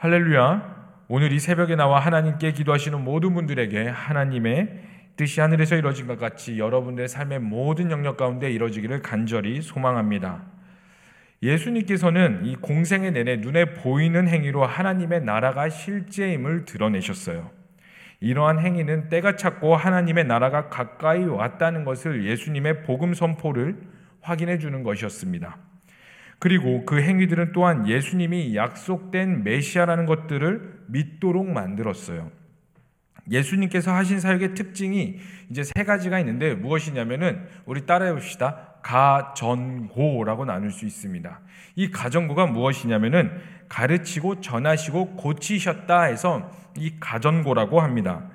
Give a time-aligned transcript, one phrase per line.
[0.00, 1.04] 할렐루야.
[1.08, 4.80] 오늘 이 새벽에 나와 하나님께 기도하시는 모든 분들에게 하나님의
[5.18, 10.40] 뜻이 하늘에서 이루어진 것 같이 여러분들의 삶의 모든 영역 가운데 이루어지기를 간절히 소망합니다.
[11.42, 17.50] 예수님께서는 이 공생의 내내 눈에 보이는 행위로 하나님의 나라가 실제임을 드러내셨어요.
[18.20, 23.76] 이러한 행위는 때가 찼고 하나님의 나라가 가까이 왔다는 것을 예수님의 복음 선포를
[24.22, 25.58] 확인해 주는 것이었습니다.
[26.40, 32.32] 그리고 그 행위들은 또한 예수님이 약속된 메시아라는 것들을 믿도록 만들었어요.
[33.30, 35.18] 예수님께서 하신 사역의 특징이
[35.50, 38.74] 이제 세 가지가 있는데 무엇이냐면은 우리 따라해 봅시다.
[38.82, 41.40] 가전고라고 나눌 수 있습니다.
[41.76, 43.30] 이 가전고가 무엇이냐면은
[43.68, 48.30] 가르치고 전하시고 고치셨다 해서 이 가전고라고 합니다.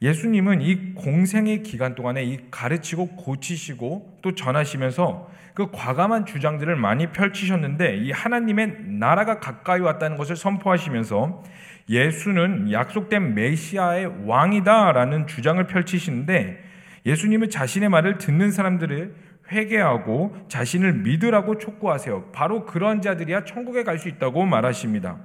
[0.00, 7.96] 예수님은 이 공생의 기간 동안에 이 가르치고 고치시고 또 전하시면서 그 과감한 주장들을 많이 펼치셨는데
[7.96, 11.42] 이 하나님의 나라가 가까이 왔다는 것을 선포하시면서
[11.90, 16.62] 예수는 약속된 메시아의 왕이다라는 주장을 펼치시는데
[17.06, 19.14] 예수님은 자신의 말을 듣는 사람들을
[19.50, 22.30] 회개하고 자신을 믿으라고 촉구하세요.
[22.32, 25.16] 바로 그런 자들이야 천국에 갈 수 있다고 말하십니다.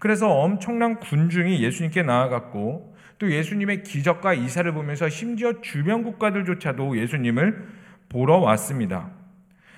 [0.00, 7.68] 그래서 엄청난 군중이 예수님께 나아갔고 또 예수님의 기적과 이사를 보면서 심지어 주변 국가들조차도 예수님을
[8.08, 9.10] 보러 왔습니다.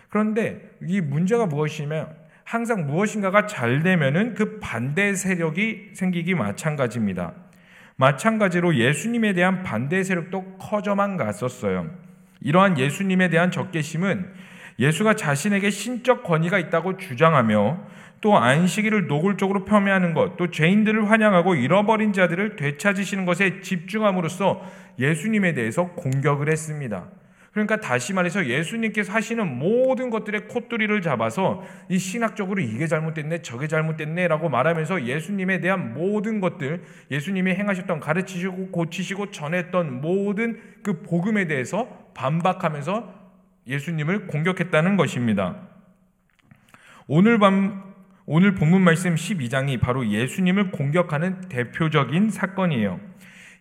[0.08, 2.14] 그런데 이 문제가 무엇이냐면
[2.44, 7.32] 항상 무엇인가가 잘 되면은 그 반대 세력이 생기기 마찬가지입니다.
[7.96, 11.90] 마찬가지로 예수님에 대한 반대 세력도 커져만 갔었어요.
[12.40, 14.32] 이러한 예수님에 대한 적개심은
[14.78, 17.78] 예수가 자신에게 신적 권위가 있다고 주장하며
[18.20, 24.62] 또 안식일을 노골적으로 폄훼하는 것, 또 죄인들을 환영하고 잃어버린 자들을 되찾으시는 것에 집중함으로써
[24.98, 27.08] 예수님에 대해서 공격을 했습니다.
[27.52, 34.28] 그러니까 다시 말해서 예수님께서 하시는 모든 것들의 콧두리를 잡아서 이 신학적으로 이게 잘못됐네, 저게 잘못됐네
[34.28, 41.88] 라고 말하면서 예수님에 대한 모든 것들, 예수님이 행하셨던 가르치시고 고치시고 전했던 모든 그 복음에 대해서
[42.14, 43.25] 반박하면서
[43.66, 45.56] 예수님을 공격했다는 것입니다.
[47.06, 47.94] 오늘 밤
[48.28, 53.00] 오늘 본문 말씀 12장이 바로 예수님을 공격하는 대표적인 사건이에요.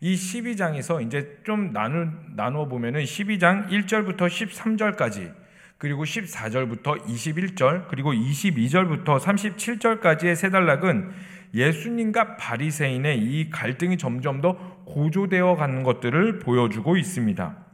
[0.01, 5.33] 이 12장에서 이제 좀 나누, 나누어 보면은 12장 1절부터 13절까지
[5.77, 11.11] 그리고 14절부터 21절 그리고 22절부터 37절까지의 세 단락은
[11.53, 14.53] 예수님과 바리새인의 이 갈등이 점점 더
[14.85, 17.64] 고조되어 가는 것들을 보여주고 있습니다.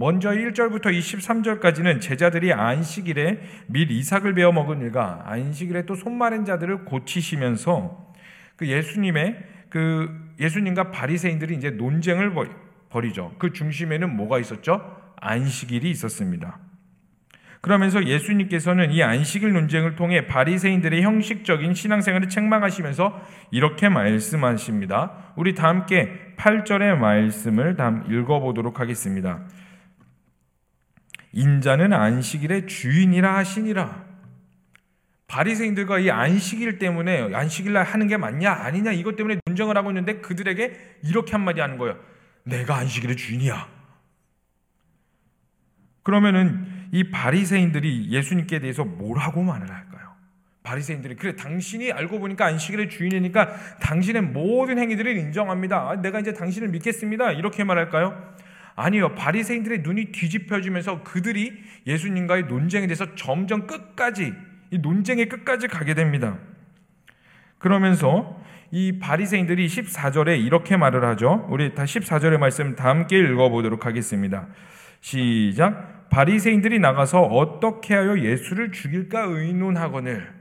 [0.00, 8.14] 먼저 1절부터 23절까지는 제자들이 안식일에 밀 이삭을 베어 먹은 일과 안식일에 또 손마른 자들을 고치시면서
[8.56, 9.36] 그 예수님의
[9.68, 10.08] 그
[10.40, 12.32] 예수님과 바리새인들이 이제 논쟁을
[12.88, 13.34] 벌이죠.
[13.38, 14.96] 그 중심에는 뭐가 있었죠?
[15.16, 16.58] 안식일이 있었습니다.
[17.60, 25.34] 그러면서 예수님께서는 이 안식일 논쟁을 통해 바리새인들의 형식적인 신앙생활을 책망하시면서 이렇게 말씀하십니다.
[25.36, 29.40] 우리 다 함께 8절의 말씀을 다 읽어보도록 하겠습니다.
[31.32, 34.10] 인자는 안식일의 주인이라 하시니라.
[35.28, 40.20] 바리새인들과 이 안식일 때문에 안식일 날 하는 게 맞냐 아니냐 이것 때문에 논쟁을 하고 있는데
[40.20, 41.96] 그들에게 이렇게 한마디 하는 거예요.
[42.42, 43.68] 내가 안식일의 주인이야.
[46.02, 50.10] 그러면은 이 바리새인들이 예수님께 대해서 뭐라고 말을 할까요?
[50.64, 55.90] 바리새인들이 그래 당신이 알고 보니까 안식일의 주인이니까 당신의 모든 행위들을 인정합니다.
[55.90, 57.32] 아, 내가 이제 당신을 믿겠습니다.
[57.32, 58.34] 이렇게 말할까요?
[58.76, 59.14] 아니요.
[59.14, 61.52] 바리새인들의 눈이 뒤집혀지면서 그들이
[61.86, 64.32] 예수님과의 논쟁에 대해서 점점 끝까지
[64.70, 66.38] 이 논쟁의 끝까지 가게 됩니다.
[67.58, 71.46] 그러면서 이 바리새인들이 14절에 이렇게 말을 하죠.
[71.50, 74.46] 우리 다 14절의 말씀 다 함께 읽어 보도록 하겠습니다.
[75.00, 76.08] 시작.
[76.10, 80.40] 바리새인들이 나가서 어떻게 하여 예수를 죽일까 의논하거늘.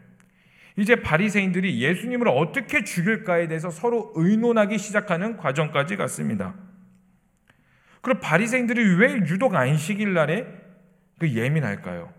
[0.78, 6.56] 이제 바리새인들이 예수님을 어떻게 죽일까에 대해서 서로 의논하기 시작하는 과정까지 갔습니다.
[8.02, 10.48] 그럼 바리새인들이 왜 유독 안식일 날에
[11.20, 12.14] 그 예민할까요?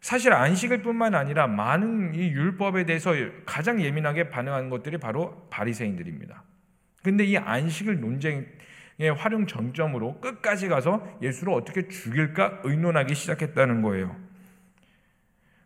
[0.00, 3.12] 사실 안식일 뿐만 아니라 많은 이 율법에 대해서
[3.44, 6.44] 가장 예민하게 반응하는 것들이 바로 바리새인들입니다.
[7.02, 8.46] 근데 이 안식일 논쟁의
[9.16, 14.16] 활용 정점으로 끝까지 가서 예수를 어떻게 죽일까 의논하기 시작했다는 거예요.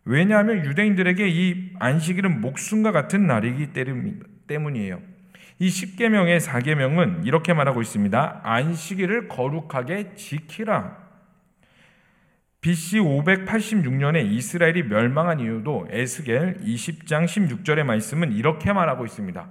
[0.04, 3.72] 왜냐하면 유대인들에게 이 안식일은 목숨과 같은 날이기
[4.46, 5.11] 때문이에요.
[5.58, 8.40] 이 10계명의 4계명은 이렇게 말하고 있습니다.
[8.42, 11.02] 안식일을 거룩하게 지키라.
[12.60, 19.48] BC 586년에 이스라엘이 멸망한 이유도 에스겔 20장 16절의 말씀은 이렇게 말하고 있습니다.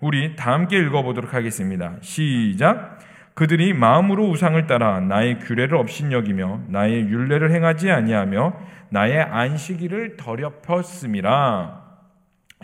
[0.00, 1.96] 우리 다 함께 읽어보도록 하겠습니다.
[2.00, 2.98] 시작.
[3.34, 8.54] 그들이 마음으로 우상을 따라 나의 규례를 업신여기며 나의 율례를 행하지 아니하며
[8.88, 11.85] 나의 안식일을 더럽혔음이라.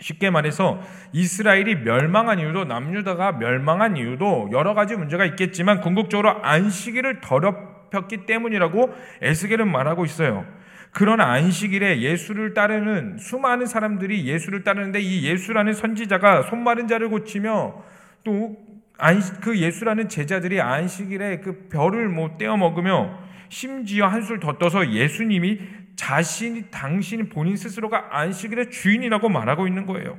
[0.03, 0.81] 쉽게 말해서
[1.13, 9.71] 이스라엘이 멸망한 이유도 남유다가 멸망한 이유도 여러 가지 문제가 있겠지만 궁극적으로 안식일을 더럽혔기 때문이라고 에스겔은
[9.71, 10.45] 말하고 있어요.
[10.91, 17.81] 그런 안식일에 예수를 따르는 수많은 사람들이 예수를 따르는데 이 예수라는 선지자가 손마른 자를 고치며
[18.25, 23.17] 또그 예수라는 제자들이 안식일에 그 별을 못 떼어 먹으며
[23.47, 25.59] 심지어 한술 더 떠서 예수님이
[25.95, 30.17] 자신이 당신 본인 스스로가 안식일의 주인이라고 말하고 있는 거예요.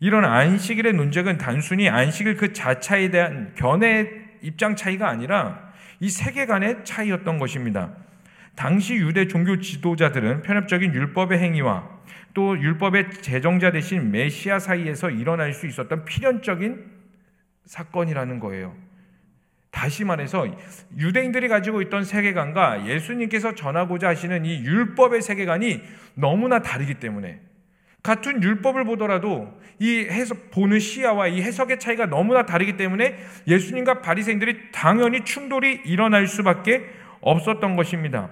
[0.00, 4.08] 이런 안식일의 논쟁은 단순히 안식일 그 자체에 대한 견해
[4.42, 7.92] 입장 차이가 아니라 이 세계관의 차이였던 것입니다.
[8.54, 11.88] 당시 유대 종교 지도자들은 편협적인 율법의 행위와
[12.34, 16.84] 또 율법의 제정자 대신 메시아 사이에서 일어날 수 있었던 필연적인
[17.64, 18.87] 사건이라는 거예요.
[19.70, 20.46] 다시 말해서
[20.96, 25.82] 유대인들이 가지고 있던 세계관과 예수님께서 전하고자 하시는 이 율법의 세계관이
[26.14, 27.40] 너무나 다르기 때문에
[28.02, 34.70] 같은 율법을 보더라도 이 해석 보는 시야와 이 해석의 차이가 너무나 다르기 때문에 예수님과 바리새인들이
[34.72, 36.86] 당연히 충돌이 일어날 수밖에
[37.20, 38.30] 없었던 것입니다.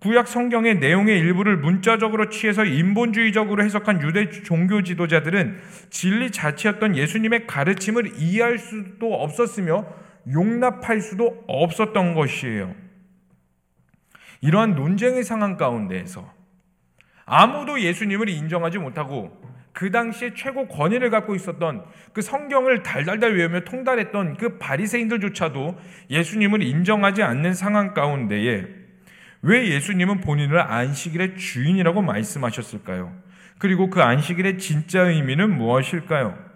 [0.00, 8.14] 구약 성경의 내용의 일부를 문자적으로 취해서 인본주의적으로 해석한 유대 종교 지도자들은 진리 자체였던 예수님의 가르침을
[8.18, 9.86] 이해할 수도 없었으며
[10.30, 12.74] 용납할 수도 없었던 것이에요.
[14.40, 16.32] 이러한 논쟁의 상황 가운데에서
[17.24, 19.40] 아무도 예수님을 인정하지 못하고
[19.72, 25.78] 그 당시에 최고 권위를 갖고 있었던 그 성경을 달달달 외우며 통달했던 그 바리새인들조차도
[26.10, 28.66] 예수님을 인정하지 않는 상황 가운데에
[29.42, 33.16] 왜 예수님은 본인을 안식일의 주인이라고 말씀하셨을까요?
[33.58, 36.51] 그리고 그 안식일의 진짜 의미는 무엇일까요?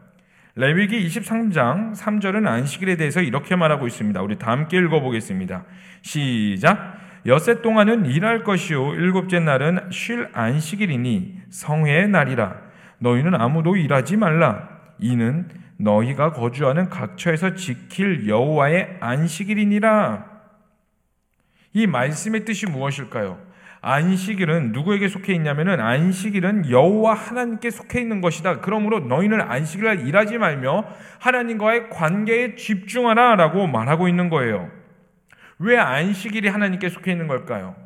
[0.59, 4.23] 레위기 23장 3절은 안식일에 대해서 이렇게 말하고 있습니다.
[4.23, 5.65] 우리 다 함께 읽어보겠습니다.
[6.01, 6.97] 시작.
[7.27, 12.57] 여세 동안은 일할 것이요 일곱째 날은 쉴 안식일이니 성회의 날이라.
[13.01, 14.71] 너희는 아무도 일하지 말라.
[14.99, 20.25] 이는 너희가 거주하는 각처에서 지킬 여호와의 안식일이니라.
[21.75, 23.46] 이 말씀의 뜻이 무엇일까요?
[23.89, 28.59] 안식일은 누구에게 속해 있냐면은 안식일은 여호와 하나님께 속해 있는 것이다.
[28.61, 30.85] 그러므로 너희는 안식일날 일하지 말며
[31.21, 34.69] 하나님과의 관계에 집중하라라고 말하고 있는 거예요.
[35.61, 37.77] 왜 안식일이 하나님께 속해 있는 걸까요?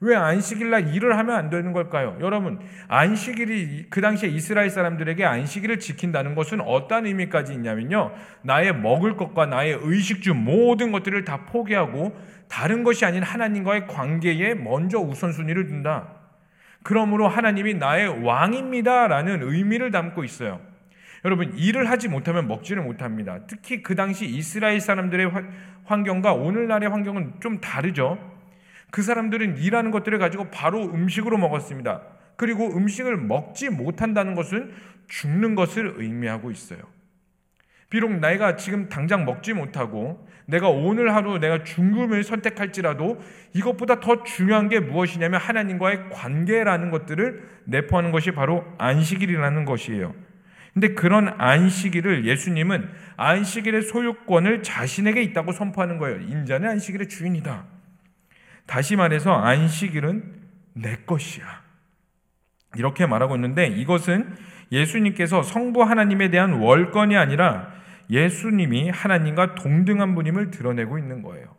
[0.00, 2.16] 왜 안식일 날 일을 하면 안 되는 걸까요?
[2.20, 8.12] 여러분, 안식일이 그 당시에 이스라엘 사람들에게 안식일을 지킨다는 것은 어떤 의미까지 있냐면요.
[8.42, 12.16] 나의 먹을 것과 나의 의식주 모든 것들을 다 포기하고
[12.48, 16.14] 다른 것이 아닌 하나님과의 관계에 먼저 우선순위를 둔다.
[16.84, 20.60] 그러므로 하나님이 나의 왕입니다라는 의미를 담고 있어요.
[21.24, 23.40] 여러분, 일을 하지 못하면 먹지를 못합니다.
[23.48, 25.32] 특히 그 당시 이스라엘 사람들의
[25.86, 28.37] 환경과 오늘날의 환경은 좀 다르죠.
[28.90, 32.02] 그 사람들은 일하는 것들을 가지고 바로 음식으로 먹었습니다.
[32.36, 34.72] 그리고 음식을 먹지 못한다는 것은
[35.08, 36.78] 죽는 것을 의미하고 있어요.
[37.90, 43.18] 비록 내가 지금 당장 먹지 못하고 내가 오늘 하루 내가 죽음을 선택할지라도
[43.54, 50.14] 이것보다 더 중요한 게 무엇이냐면 하나님과의 관계라는 것들을 내포하는 것이 바로 안식일이라는 것이에요.
[50.74, 56.20] 근데 그런 안식일을 예수님은 안식일의 소유권을 자신에게 있다고 선포하는 거예요.
[56.20, 57.77] 인자는 안식일의 주인이다.
[58.68, 60.22] 다시 말해서 안식일은
[60.74, 61.44] 내 것이야.
[62.76, 64.36] 이렇게 말하고 있는데 이것은
[64.70, 67.72] 예수님께서 성부 하나님에 대한 월권이 아니라
[68.10, 71.56] 예수님이 하나님과 동등한 분임을 드러내고 있는 거예요.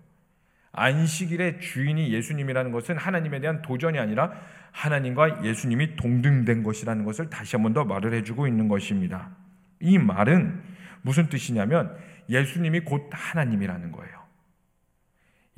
[0.72, 4.32] 안식일의 주인이 예수님이라는 것은 하나님에 대한 도전이 아니라
[4.72, 9.32] 하나님과 예수님이 동등된 것이라는 것을 다시 한 번 더 말을 해주고 있는 것입니다.
[9.80, 10.62] 이 말은
[11.02, 11.98] 무슨 뜻이냐면
[12.30, 14.19] 예수님이 곧 하나님이라는 거예요.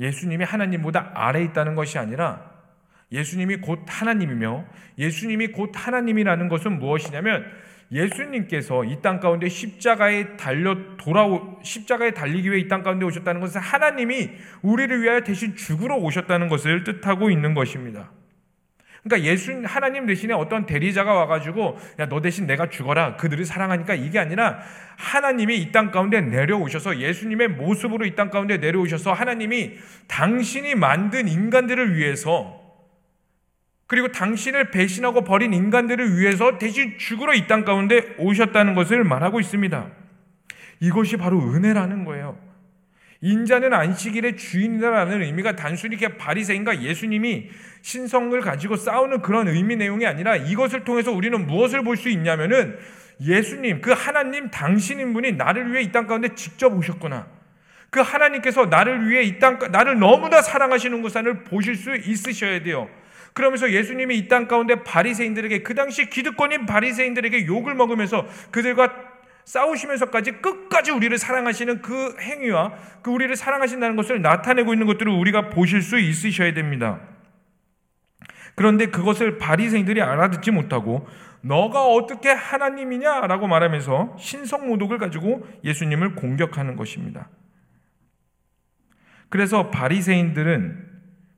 [0.01, 2.51] 예수님이 하나님보다 아래 있다는 것이 아니라
[3.11, 4.65] 예수님이 곧 하나님이며
[4.97, 7.45] 예수님이 곧 하나님이라는 것은 무엇이냐면
[7.91, 13.59] 예수님께서 이 땅 가운데 십자가에 달려 돌아오 십자가에 달리기 위해 이 땅 가운데 오셨다는 것은
[13.61, 14.29] 하나님이
[14.61, 18.09] 우리를 위하여 대신 죽으러 오셨다는 것을 뜻하고 있는 것입니다.
[19.03, 24.19] 그러니까 예수 하나님 대신에 어떤 대리자가 와가지고 야 너 대신 내가 죽어라 그들을 사랑하니까 이게
[24.19, 24.59] 아니라
[24.97, 31.95] 하나님이 이 땅 가운데 내려오셔서 예수님의 모습으로 이 땅 가운데 내려오셔서 하나님이 당신이 만든 인간들을
[31.95, 32.59] 위해서
[33.87, 39.87] 그리고 당신을 배신하고 버린 인간들을 위해서 대신 죽으러 이 땅 가운데 오셨다는 것을 말하고 있습니다.
[40.79, 42.50] 이것이 바로 은혜라는 거예요.
[43.21, 47.49] 인자는 안식일의 주인이라는 의미가 단순히 바리새인과 예수님이
[47.83, 52.77] 신성을 가지고 싸우는 그런 의미 내용이 아니라 이것을 통해서 우리는 무엇을 볼 수 있냐면은
[53.23, 57.27] 예수님, 그 하나님 당신인 분이 나를 위해 이 땅 가운데 직접 오셨구나.
[57.91, 62.89] 그 하나님께서 나를 위해 이 땅, 나를 너무나 사랑하시는 것을 보실 수 있으셔야 돼요.
[63.33, 69.10] 그러면서 예수님이 이 땅 가운데 바리새인들에게 그 당시 기득권인 바리새인들에게 욕을 먹으면서 그들과
[69.51, 75.81] 싸우시면서까지 끝까지 우리를 사랑하시는 그 행위와 그 우리를 사랑하신다는 것을 나타내고 있는 것들을 우리가 보실
[75.81, 77.01] 수 있으셔야 됩니다.
[78.55, 81.05] 그런데 그것을 바리새인들이 알아듣지 못하고
[81.41, 87.27] 너가 어떻게 하나님이냐라고 말하면서 신성 모독을 가지고 예수님을 공격하는 것입니다.
[89.27, 90.91] 그래서 바리새인들은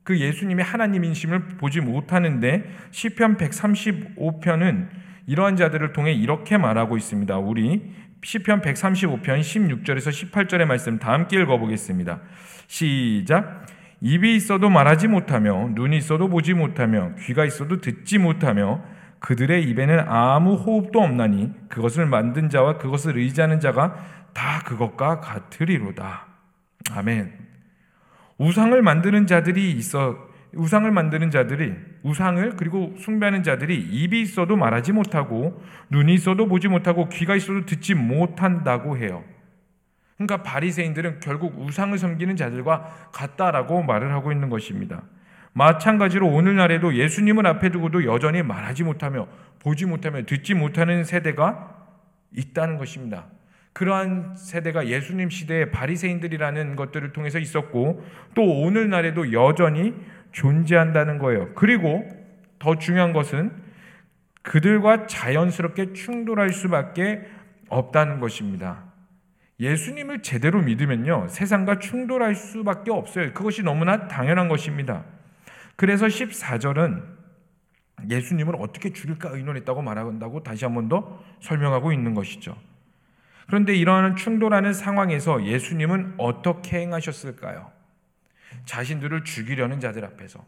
[0.04, 7.38] 그 예수님이 하나님인심을 보지 못하는데 시편 135편은 이러한 자들을 통해 이렇게 말하고 있습니다.
[7.38, 12.20] 우리 시편 135편 16절에서 18절의 말씀 다 함께 읽어 보겠습니다.
[12.66, 13.66] 시작
[14.00, 18.82] 입이 있어도 말하지 못하며 눈이 있어도 보지 못하며 귀가 있어도 듣지 못하며
[19.20, 23.96] 그들의 입에는 아무 호흡도 없나니 그것을 만든 자와 그것을 의지하는 자가
[24.34, 26.26] 다 그것과 같으리로다.
[26.92, 27.32] 아멘.
[28.36, 35.62] 우상을 만드는 자들이 있어 우상을 만드는 자들이 우상을 그리고 숭배하는 자들이 입이 있어도 말하지 못하고
[35.90, 39.24] 눈이 있어도 보지 못하고 귀가 있어도 듣지 못한다고 해요.
[40.16, 45.02] 그러니까 바리새인들은 결국 우상을 섬기는 자들과 같다라고 말을 하고 있는 것입니다.
[45.52, 49.28] 마찬가지로 오늘날에도 예수님을 앞에 두고도 여전히 말하지 못하며
[49.60, 51.86] 보지 못하며 듣지 못하는 세대가
[52.32, 53.26] 있다는 것입니다.
[53.72, 59.94] 그러한 세대가 예수님 시대의 바리새인들이라는 것들을 통해서 있었고 또 오늘날에도 여전히
[60.34, 61.54] 존재한다는 거예요.
[61.54, 62.06] 그리고
[62.58, 63.52] 더 중요한 것은
[64.42, 67.22] 그들과 자연스럽게 충돌할 수밖에
[67.70, 68.92] 없다는 것입니다.
[69.60, 73.32] 예수님을 제대로 믿으면요, 세상과 충돌할 수밖에 없어요.
[73.32, 75.04] 그것이 너무나 당연한 것입니다.
[75.76, 77.02] 그래서 14절은
[78.10, 82.56] 예수님을 어떻게 죽일까 의논했다고 말한다고 다시 한 번 더 설명하고 있는 것이죠.
[83.46, 87.73] 그런데 이러한 충돌하는 상황에서 예수님은 어떻게 행하셨을까요?
[88.64, 90.44] 자신들을 죽이려는 자들 앞에서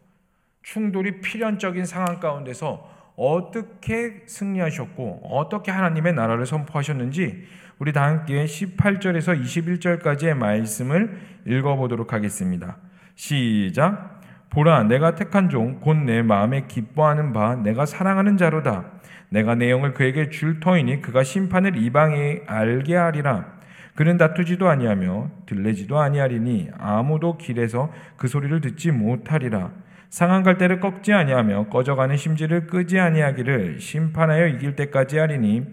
[0.62, 7.46] 충돌이 필연적인 상황 가운데서 어떻게 승리하셨고 어떻게 하나님의 나라를 선포하셨는지
[7.78, 12.78] 우리 다 함께 18절에서 21절까지의 말씀을 읽어보도록 하겠습니다.
[13.14, 14.20] 시작.
[14.50, 18.92] 보라, 내가 택한 종, 곧 내 마음에 기뻐하는 바, 내가 사랑하는 자로다.
[19.28, 23.55] 내가 내 영을 그에게 줄 터이니 그가 심판을 이방에 알게 하리라.
[23.96, 29.72] 그는 다투지도 아니하며 들레지도 아니하리니 아무도 길에서 그 소리를 듣지 못하리라.
[30.10, 35.64] 상한 갈대를 꺾지 아니하며 꺼져가는 심지를 끄지 아니하기를 심판하여 이길 때까지 하리니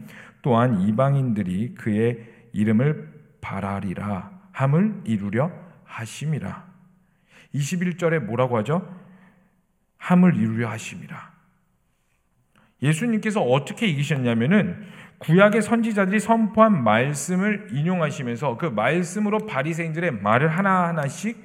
[0.42, 2.20] 또한 이방인들이 그의
[2.53, 3.12] 이름을
[3.42, 5.51] 바라리라 함을 이루려
[5.84, 6.65] 하심이라.
[7.53, 8.88] 21절에 뭐라고 하죠?
[9.98, 11.34] 함을 이루려 하심이라.
[12.82, 14.86] 예수님께서 어떻게 이기셨냐면은
[15.24, 21.42] 구약의 선지자들이 선포한 말씀을 인용하시면서 그 말씀으로 바리새인들의 말을 하나하나씩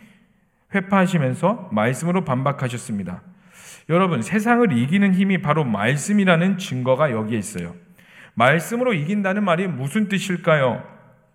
[0.75, 3.23] 회파하시면서 말씀으로 반박하셨습니다.
[3.89, 7.75] 여러분, 세상을 이기는 힘이 바로 말씀이라는 증거가 여기에 있어요.
[8.35, 10.83] 말씀으로 이긴다는 말이 무슨 뜻일까요?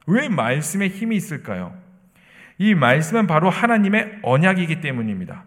[0.06, 1.74] 왜 말씀에 힘이 있을까요?
[2.58, 5.46] 이 말씀은 바로 하나님의 언약이기 때문입니다.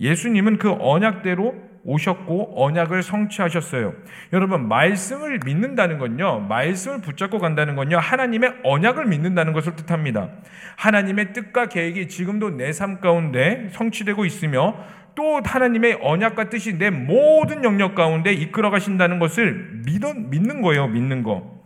[0.00, 3.94] 예수님은 그 언약대로 오셨고 언약을 성취하셨어요.
[4.32, 6.46] 여러분 말씀을 믿는다는 건요.
[6.48, 7.98] 말씀을 붙잡고 간다는 건요.
[7.98, 10.30] 하나님의 언약을 믿는다는 것을 뜻합니다.
[10.76, 14.76] 하나님의 뜻과 계획이 지금도 내 삶 가운데 성취되고 있으며
[15.14, 20.86] 또 하나님의 언약과 뜻이 내 모든 영역 가운데 이끌어 가신다는 것을 믿는 거예요.
[20.86, 21.64] 믿는 거.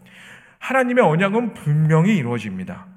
[0.58, 2.91] 하나님의 언약은 분명히 이루어집니다.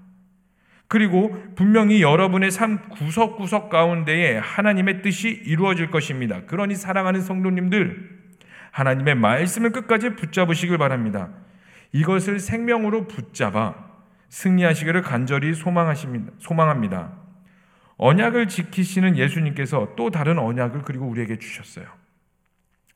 [0.88, 6.42] 그리고 분명히 여러분의 삶 구석구석 가운데에 하나님의 뜻이 이루어질 것입니다.
[6.46, 8.15] 그러니 사랑하는 성도님들,
[8.72, 11.30] 하나님의 말씀을 끝까지 붙잡으시길 바랍니다.
[11.92, 13.74] 이것을 생명으로 붙잡아
[14.30, 16.34] 승리하시기를 간절히 소망하십니다.
[16.39, 17.13] 소망합니다.
[17.98, 21.86] 언약을 지키시는 예수님께서 또 다른 언약을 그리고 우리에게 주셨어요.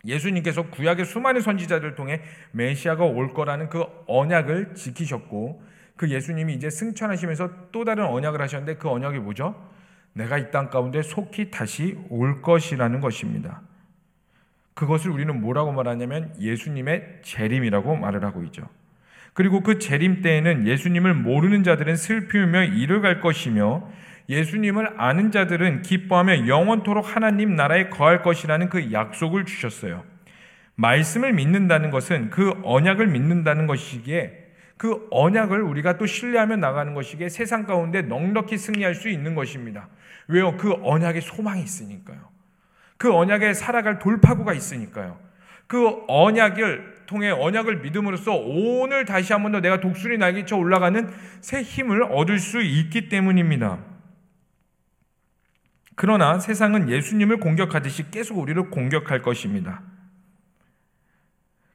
[0.05, 5.63] 예수님께서 구약의 수많은 선지자들을 통해 메시아가 올 거라는 그 언약을 지키셨고
[5.99, 9.53] 그 예수님이 이제 승천하시면서 또 다른 언약을 하셨는데 그 언약이 뭐죠?
[10.13, 13.59] 내가 이 땅 가운데 속히 다시 올 것이라는 것입니다.
[14.75, 18.69] 그것을 우리는 뭐라고 말하냐면 예수님의 재림이라고 말을 하고 있죠.
[19.33, 23.91] 그리고 그 재림 때에는 예수님을 모르는 자들은 슬피우며 이르갈 것이며
[24.29, 30.05] 예수님을 아는 자들은 기뻐하며 영원토록 하나님 나라에 거할 것이라는 그 약속을 주셨어요.
[30.75, 34.48] 말씀을 믿는다는 것은 그 언약을 믿는다는 것이기에
[34.79, 39.89] 그 언약을 우리가 또 신뢰하며 나가는 것이기에 세상 가운데 넉넉히 승리할 수 있는 것입니다.
[40.29, 40.55] 왜요?
[40.55, 42.29] 그 언약에 소망이 있으니까요.
[42.97, 45.19] 그 언약에 살아갈 돌파구가 있으니까요.
[45.67, 51.09] 그 언약을 통해 언약을 믿음으로써 오늘 다시 한 번 더 내가 독수리 날개쳐 올라가는
[51.41, 53.79] 새 힘을 얻을 수 있기 때문입니다.
[55.95, 59.81] 그러나 세상은 예수님을 공격하듯이 계속 우리를 공격할 것입니다.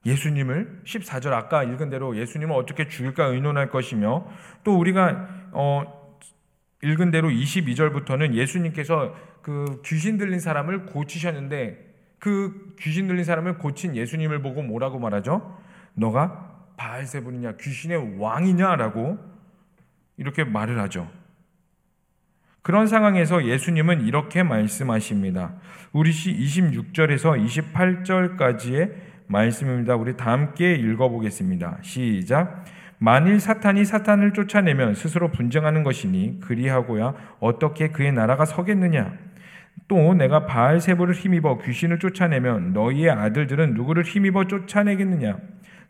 [0.06, 4.26] 예수님을 14절 아까 읽은 대로 예수님을 어떻게 죽일까 의논할 것이며
[4.62, 6.04] 또 우리가 어
[6.82, 14.42] 읽은 대로 22절부터는 예수님께서 그 귀신 들린 사람을 고치셨는데 그 귀신 들린 사람을 고친 예수님을
[14.42, 15.58] 보고 뭐라고 말하죠?
[15.94, 19.18] 너가 바알세불이냐 귀신의 왕이냐라고
[20.16, 21.10] 이렇게 말을 하죠.
[22.62, 25.54] 그런 상황에서 예수님은 이렇게 말씀하십니다.
[25.92, 28.92] 우리 시 26절에서 28절까지의
[29.26, 29.96] 말씀입니다.
[29.96, 31.78] 우리 다 함께 읽어보겠습니다.
[31.82, 32.64] 시작.
[32.98, 39.12] 만일 사탄이 사탄을 쫓아내면 스스로 분쟁하는 것이니 그리하고야 어떻게 그의 나라가 서겠느냐?
[39.88, 45.36] 또 내가 바알세부를 힘입어 귀신을 쫓아내면 너희의 아들들은 누구를 힘입어 쫓아내겠느냐?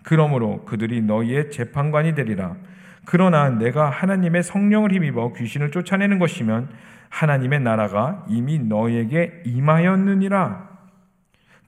[0.02, 2.56] 그러므로 그들이 너희의 재판관이 되리라.
[3.04, 6.68] 그러나 내가 하나님의 성령을 힘입어 귀신을 쫓아내는 것이면
[7.10, 10.73] 하나님의 나라가 이미 너희에게 임하였느니라.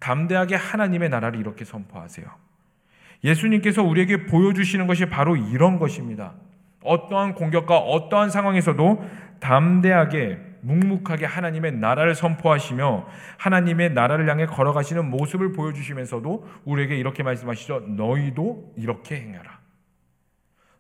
[0.01, 2.27] 담대하게 하나님의 나라를 이렇게 선포하세요.
[3.25, 6.35] 예수님께서 우리에게 보여주시는 것이 바로 이런 것입니다.
[6.83, 9.05] 어떠한 공격과 어떠한 상황에서도
[9.41, 13.07] 담대하게 묵묵하게 하나님의 나라를 선포하시며
[13.39, 17.81] 하나님의 나라를 향해 걸어가시는 모습을 보여주시면서도 우리에게 이렇게 말씀하시죠.
[17.89, 19.59] 너희도 이렇게 행하라.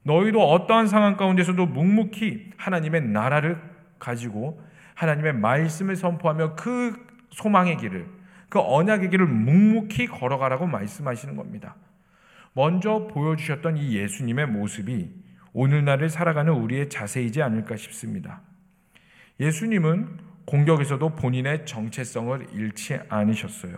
[0.02, 3.61] 너희도 어떠한 상황 가운데서도 묵묵히 하나님의 나라를
[3.99, 4.61] 가지고
[4.94, 6.94] 하나님의 말씀을 선포하며 그
[7.30, 8.15] 소망의 길을
[8.48, 11.76] 그 언약의 길을 묵묵히 걸어가라고 말씀하시는 겁니다.
[12.52, 15.10] 먼저 보여주셨던 이 예수님의 모습이
[15.52, 18.40] 오늘날을 살아가는 우리의 자세이지 않을까 싶습니다.
[19.40, 23.74] 예수님은 공격에서도 본인의 정체성을 잃지 않으셨어요.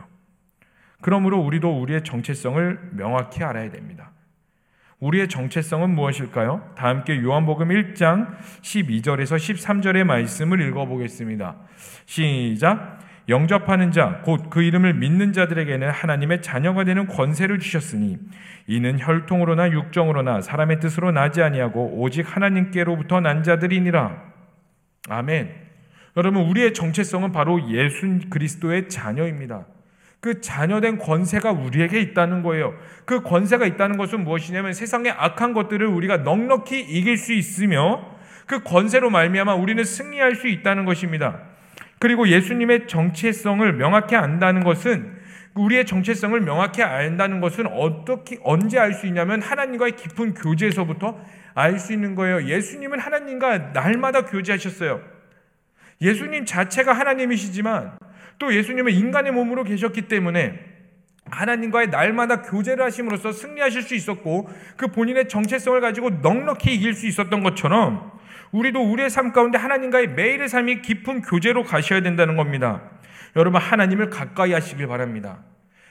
[1.01, 4.13] 그러므로 우리도 우리의 정체성을 명확히 알아야 됩니다.
[5.01, 6.73] 우리의 정체성은 무엇일까요?
[6.77, 11.57] 다 함께 요한복음 1장 12절에서 13절의 말씀을 읽어보겠습니다.
[12.07, 12.99] 시작.
[13.29, 18.19] 영접하는 자, 곧 그 이름을 믿는 자들에게는 하나님의 자녀가 되는 권세를 주셨으니
[18.67, 24.23] 이는 혈통으로나 육정으로나 사람의 뜻으로 나지 아니하고 오직 하나님께로부터 난 자들이니라.
[25.11, 25.55] 아멘.
[26.17, 29.67] 여러분, 우리의 정체성은 바로 예수 그리스도의 자녀입니다.
[30.21, 32.75] 그 자녀된 권세가 우리에게 있다는 거예요.
[33.05, 38.05] 그 권세가 있다는 것은 무엇이냐면 세상의 악한 것들을 우리가 넉넉히 이길 수 있으며
[38.47, 41.48] 그 권세로 말미암아 우리는 승리할 수 있다는 것입니다.
[41.99, 45.19] 그리고 예수님의 정체성을 명확히 안다는 것은
[45.55, 51.21] 우리의 정체성을 명확히 안다는 것은 어떻게 언제 알 수 있냐면 하나님과의 깊은 교제에서부터
[51.55, 52.45] 알 수 있는 거예요.
[52.45, 55.01] 예수님은 하나님과 날마다 교제하셨어요.
[56.01, 57.99] 예수님 자체가 하나님이시지만
[58.39, 60.61] 또 예수님은 인간의 몸으로 계셨기 때문에
[61.31, 67.43] 하나님과의 날마다 교제를 하심으로써 승리하실 수 있었고 그 본인의 정체성을 가지고 넉넉히 이길 수 있었던
[67.43, 68.13] 것처럼
[68.53, 72.83] 우리도 우리의 삶 가운데 하나님과의 매일의 삶이 깊은 교제로 가셔야 된다는 겁니다.
[73.37, 75.39] 여러분 하나님을 가까이 하시길 바랍니다.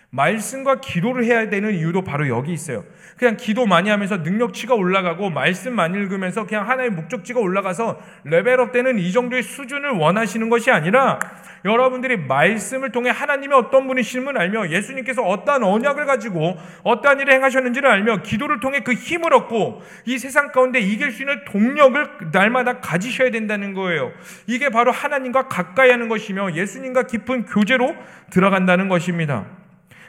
[0.09, 2.85] 말씀과 기도를 해야 되는 이유도 바로 여기 있어요.
[3.17, 8.99] 그냥 기도 많이 하면서 능력치가 올라가고 말씀 많이 읽으면서 그냥 하나의 목적지가 올라가서 레벨업 되는
[8.99, 11.19] 이 정도의 수준을 원하시는 것이 아니라
[11.65, 18.21] 여러분들이 말씀을 통해 하나님의 어떤 분이심을 알며 예수님께서 어떠한 언약을 가지고 어떠한 일을 행하셨는지를 알며
[18.21, 23.73] 기도를 통해 그 힘을 얻고 이 세상 가운데 이길 수 있는 동력을 날마다 가지셔야 된다는
[23.73, 24.13] 거예요.
[24.45, 27.93] 이게 바로 하나님과 가까이 하는 것이며 예수님과 깊은 교제로
[28.29, 29.66] 들어간다는 것입니다.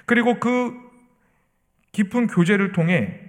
[0.09, 0.75] 그리고 그
[1.92, 3.21] 깊은 교제를 통해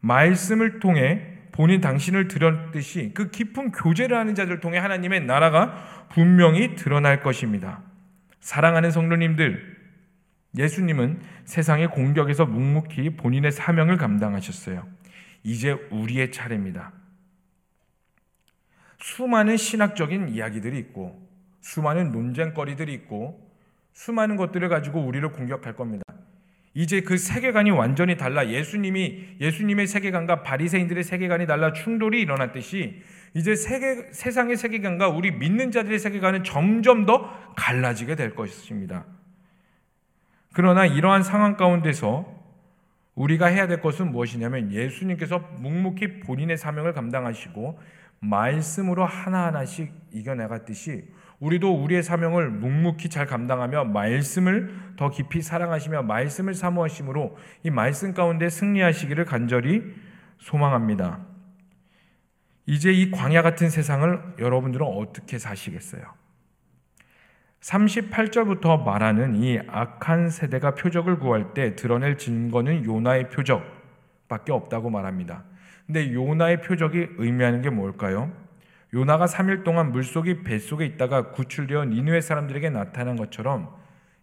[0.00, 7.22] 말씀을 통해 본인 당신을 드렸듯이 그 깊은 교제를 하는 자들 통해 하나님의 나라가 분명히 드러날
[7.22, 7.82] 것입니다.
[8.38, 9.76] 사랑하는 성도님들,
[10.56, 14.86] 예수님은 세상의 공격에서 묵묵히 본인의 사명을 감당하셨어요.
[15.42, 16.92] 이제 우리의 차례입니다.
[19.00, 21.20] 수많은 신학적인 이야기들이 있고,
[21.62, 23.45] 수많은 논쟁거리들이 있고,
[23.96, 26.04] 수많은 것들을 가지고 우리를 공격할 겁니다.
[26.74, 34.12] 이제 그 세계관이 완전히 달라 예수님이 예수님의 세계관과 바리새인들의 세계관이 달라 충돌이 일어났듯이 이제 세계
[34.12, 39.06] 세상의 세계관과 우리 믿는 자들의 세계관은 점점 더 갈라지게 될 것입니다.
[40.52, 42.30] 그러나 이러한 상황 가운데서
[43.14, 47.80] 우리가 해야 될 것은 무엇이냐면 예수님께서 묵묵히 본인의 사명을 감당하시고
[48.20, 51.04] 말씀으로 하나하나씩 이겨나갔듯이
[51.40, 58.48] 우리도 우리의 사명을 묵묵히 잘 감당하며 말씀을 더 깊이 사랑하시며 말씀을 사모하심으로 이 말씀 가운데
[58.48, 59.82] 승리하시기를 간절히
[60.38, 61.20] 소망합니다.
[62.66, 66.02] 이제 이 광야 같은 세상을 여러분들은 어떻게 사시겠어요?
[67.60, 75.44] 38절부터 말하는 이 악한 세대가 표적을 구할 때 드러낼 증거는 요나의 표적밖에 없다고 말합니다.
[75.86, 78.32] 근데 요나의 표적이 의미하는 게 뭘까요?
[78.96, 83.76] 요나가 3일 동안 물속이 뱃속에 있다가 구출되어 니누의 사람들에게 나타난 것처럼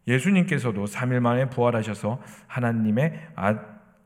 [0.08, 3.60] 예수님께서도 3일 만에 부활하셔서 하나님의 아,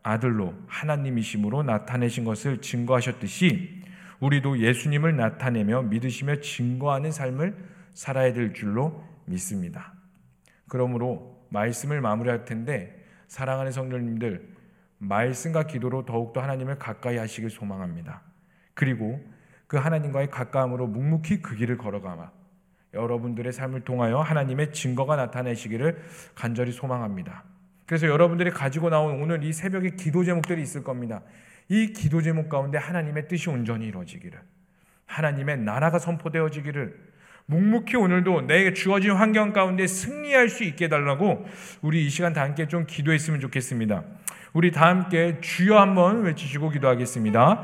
[0.04, 3.82] 아들로 하나님이심으로 나타내신 것을 증거하셨듯이
[4.20, 7.56] 우리도 예수님을 나타내며 믿으시며 증거하는 삶을
[7.94, 9.94] 살아야 될 줄로 믿습니다.
[10.68, 14.50] 그러므로 말씀을 마무리할 텐데 사랑하는 성도님들
[14.98, 18.22] 말씀과 기도로 더욱더 하나님을 가까이 하시길 소망합니다.
[18.74, 19.22] 그리고
[19.68, 22.32] 그 하나님과의 가까움으로 묵묵히 그 길을 걸어가마
[22.94, 26.02] 여러분들의 삶을 통하여 하나님의 증거가 나타내시기를
[26.36, 27.44] 간절히 소망합니다.
[27.86, 31.22] 그래서 여러분들이 가지고 나온 오늘 이 새벽에 기도 제목들이 있을 겁니다.
[31.70, 34.40] 이 기도 제목 가운데 하나님의 뜻이 온전히 이루어지기를,
[35.06, 37.08] 하나님의 나라가 선포되어지기를,
[37.46, 41.46] 묵묵히 오늘도 내게 주어진 환경 가운데 승리할 수 있게 해달라고
[41.82, 44.04] 우리 이 시간 다 함께 좀 기도했으면 좋겠습니다.
[44.58, 47.62] 우리 다 함께 주여 한번 외치시고 기도하겠습니다.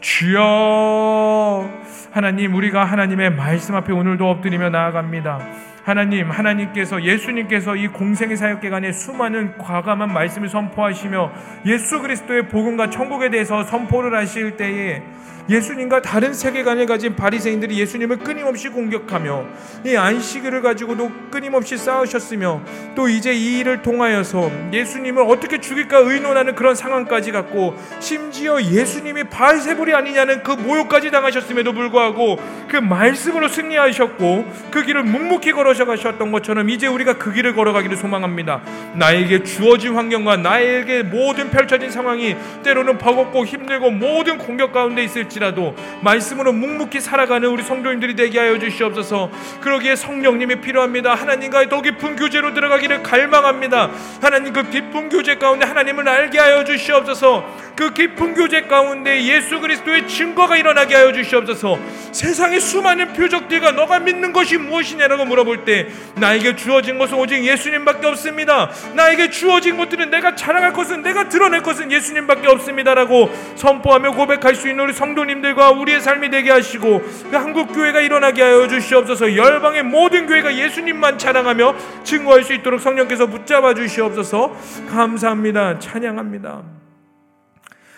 [0.00, 1.68] 주여
[2.12, 5.40] 하나님 우리가 하나님의 말씀 앞에 오늘도 엎드리며 나아갑니다.
[5.86, 11.32] 하나님, 하나님께서 예수님께서 이 공생의 사역 기간에 수많은 과감한 말씀을 선포하시며
[11.66, 15.04] 예수 그리스도의 복음과 천국에 대해서 선포를 하실 때에
[15.48, 19.44] 예수님과 다른 세계관을 가진 바리새인들이 예수님을 끊임없이 공격하며
[19.86, 22.62] 이 안식일을 가지고도 끊임없이 싸우셨으며
[22.94, 29.94] 또 이제 이 일을 통하여서 예수님을 어떻게 죽일까 의논하는 그런 상황까지 갖고 심지어 예수님이 바알세불이
[29.94, 36.86] 아니냐는 그 모욕까지 당하셨음에도 불구하고 그 말씀으로 승리하셨고 그 길을 묵묵히 걸어 가셨던 것처럼 이제
[36.86, 38.62] 우리가 그 길을 걸어가기를 소망합니다.
[38.94, 42.34] 나에게 주어진 환경과 나에게 모든 펼쳐진 상황이
[42.64, 48.58] 때로는 버겁고 힘들고 모든 공격 가운데 있을지 할지라도 말씀으로 묵묵히 살아가는 우리 성도님들이 되게 하여
[48.58, 49.30] 주시옵소서.
[49.60, 51.14] 그러기에 성령님이 필요합니다.
[51.14, 53.90] 하나님과의 더 깊은 교제로 들어가기를 갈망합니다.
[54.20, 57.65] 하나님 그 깊은 교제 가운데 하나님을 알게 하여 주시옵소서.
[57.76, 61.78] 그 깊은 교제 가운데 예수 그리스도의 증거가 일어나게 하여 주시옵소서.
[62.12, 68.70] 세상의 수많은 표적들과 너가 믿는 것이 무엇이냐라고 물어볼 때 나에게 주어진 것은 오직 예수님밖에 없습니다.
[68.94, 74.84] 나에게 주어진 것들은 내가 자랑할 것은 내가 드러낼 것은 예수님밖에 없습니다라고 선포하며 고백할 수 있는
[74.84, 79.36] 우리 성도 성도님들과 우리의 삶이 되게 하시고 그 한국 교회가 일어나게 하여 주시옵소서.
[79.36, 84.54] 열방의 모든 교회가 예수님만 찬양하며 증거할 수 있도록 성령께서 붙잡아 주시옵소서.
[84.88, 85.78] 감사합니다.
[85.78, 86.85] 찬양합니다.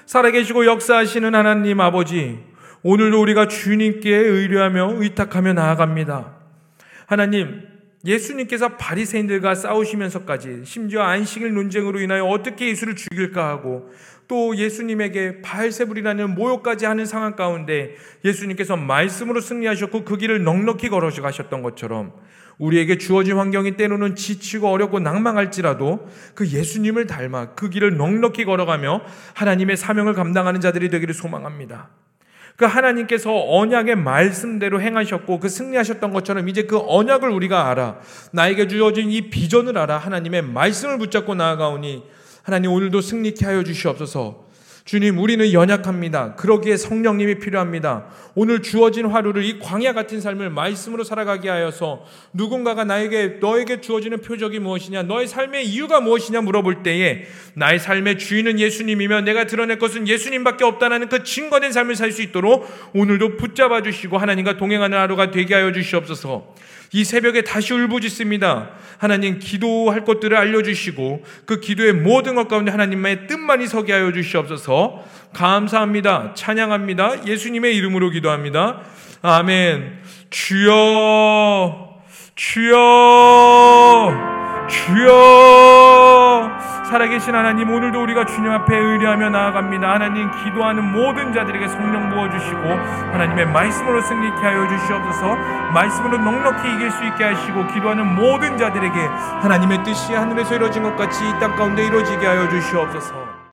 [0.09, 2.39] 살아계시고 역사하시는 하나님 아버지,
[2.83, 6.35] 오늘도 우리가 주님께 의뢰하며 의탁하며 나아갑니다.
[7.05, 7.61] 하나님,
[8.07, 13.91] 예수님께서 바리새인들과 싸우시면서까지 심지어 안식일 논쟁으로 인하여 어떻게 예수를 죽일까 하고
[14.29, 17.95] 또 예수님에게 바알세불이라는 모욕까지 하는 상황 가운데
[18.25, 22.15] 예수님께서 말씀으로 승리하셨고 그 길을 넉넉히 걸어서 가셨던 것처럼
[22.59, 29.03] 우리에게 주어진 환경이 때로는 지치고 어렵고 낭망할지라도 그 예수님을 닮아 그 길을 넉넉히 걸어가며
[29.35, 31.89] 하나님의 사명을 감당하는 자들이 되기를 소망합니다.
[32.57, 38.01] 그 하나님께서 언약의 말씀대로 행하셨고 그 승리하셨던 것처럼 이제 그 언약을 우리가 알아
[38.33, 42.03] 나에게 주어진 이 비전을 알아 하나님의 말씀을 붙잡고 나아가오니
[42.43, 44.48] 하나님 오늘도 승리케 하여 주시옵소서.
[44.89, 46.35] 주님, 우리는 연약합니다.
[46.37, 48.07] 그러기에 성령님이 필요합니다.
[48.35, 54.61] 오늘 주어진 하루를 이 광야 같은 삶을 말씀으로 살아가게 하여서 누군가가 나에게 너에게 주어지는 표적이
[54.61, 60.65] 무엇이냐, 너의 삶의 이유가 무엇이냐 물어볼 때에 나의 삶의 주인은 예수님이며 내가 드러낼 것은 예수님밖에
[60.65, 65.71] 없다는 그 증거된 삶을 살 수 있도록 오늘도 붙잡아 주시고 하나님과 동행하는 하루가 되게 하여
[65.71, 66.55] 주시옵소서.
[66.93, 68.71] 이 새벽에 다시 울부짖습니다.
[68.99, 76.35] 하나님 기도할 것들을 알려주시고 그 기도의 모든 것 가운데 하나님의 뜻만이 서게 하여 주시옵소서 감사합니다.
[76.35, 77.27] 찬양합니다.
[77.27, 78.83] 예수님의 이름으로 기도합니다.
[79.23, 79.99] 아멘.
[80.31, 82.01] 주여,
[82.35, 82.77] 주여,
[84.69, 86.78] 주여.
[86.89, 89.91] 살아계신 하나님 오늘도 우리가 주님 앞에 의뢰하며 나아갑니다.
[89.93, 92.61] 하나님 기도하는 모든 자들에게 성령 부어주시고
[93.13, 95.37] 하나님의 말씀으로 승리케 하여 주시옵소서
[95.75, 98.99] 말씀으로 넉넉히 이길 수 있게 하시고 기도하는 모든 자들에게
[99.43, 103.28] 하나님의 뜻이 하늘에서 이루어진 것 같이 이 땅 가운데 이루어지게 하여 주시옵소서